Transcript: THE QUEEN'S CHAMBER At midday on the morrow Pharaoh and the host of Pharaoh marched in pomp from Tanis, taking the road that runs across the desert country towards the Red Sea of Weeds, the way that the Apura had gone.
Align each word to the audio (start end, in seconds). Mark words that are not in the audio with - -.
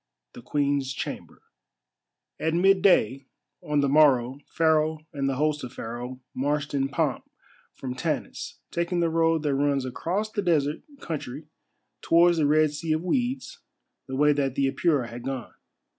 THE 0.33 0.41
QUEEN'S 0.41 0.93
CHAMBER 0.93 1.43
At 2.39 2.55
midday 2.55 3.27
on 3.61 3.81
the 3.81 3.87
morrow 3.87 4.39
Pharaoh 4.47 5.05
and 5.13 5.29
the 5.29 5.35
host 5.35 5.63
of 5.63 5.73
Pharaoh 5.73 6.19
marched 6.33 6.73
in 6.73 6.89
pomp 6.89 7.29
from 7.75 7.93
Tanis, 7.93 8.57
taking 8.71 8.99
the 8.99 9.11
road 9.11 9.43
that 9.43 9.53
runs 9.53 9.85
across 9.85 10.31
the 10.31 10.41
desert 10.41 10.81
country 11.01 11.45
towards 12.01 12.37
the 12.39 12.47
Red 12.47 12.71
Sea 12.73 12.93
of 12.93 13.03
Weeds, 13.03 13.59
the 14.07 14.15
way 14.15 14.33
that 14.33 14.55
the 14.55 14.65
Apura 14.71 15.07
had 15.07 15.21
gone. 15.21 15.53